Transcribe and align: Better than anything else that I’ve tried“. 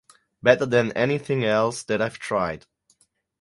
Better 0.41 0.65
than 0.65 0.91
anything 0.93 1.45
else 1.45 1.83
that 1.83 2.01
I’ve 2.01 2.17
tried“. 2.17 2.65